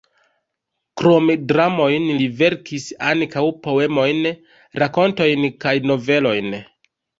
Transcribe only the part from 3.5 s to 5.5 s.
poemojn, rakontojn